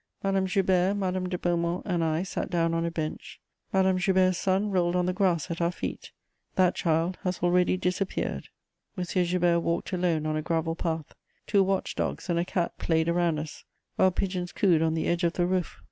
Madame 0.23 0.47
Joubert, 0.47 0.95
Madame 0.97 1.29
de 1.29 1.37
Beaumont 1.37 1.83
and 1.85 2.03
I 2.03 2.23
sat 2.23 2.49
down 2.49 2.73
on 2.73 2.85
a 2.85 2.89
bench; 2.89 3.39
Madame 3.71 3.99
Joubert's 3.99 4.39
son 4.39 4.71
rolled 4.71 4.95
on 4.95 5.05
the 5.05 5.13
grass 5.13 5.51
at 5.51 5.61
our 5.61 5.71
feet; 5.71 6.11
that 6.55 6.73
child 6.73 7.19
has 7.21 7.37
already 7.43 7.77
disappeared. 7.77 8.47
M. 8.97 9.03
Joubert 9.03 9.59
walked 9.61 9.93
alone 9.93 10.25
on 10.25 10.35
a 10.35 10.41
gravel 10.41 10.73
path; 10.75 11.13
two 11.45 11.61
watch 11.61 11.93
dogs 11.93 12.31
and 12.31 12.39
a 12.39 12.45
cat 12.45 12.75
played 12.79 13.07
around 13.07 13.37
us, 13.37 13.63
while 13.95 14.09
pigeons 14.09 14.51
cooed 14.51 14.81
on 14.81 14.95
the 14.95 15.05
edge 15.07 15.23
of 15.23 15.33
the 15.33 15.45
roof. 15.45 15.79